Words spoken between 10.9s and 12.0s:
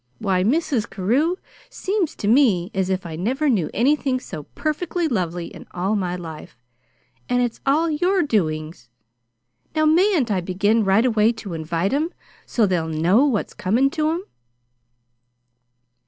away to invite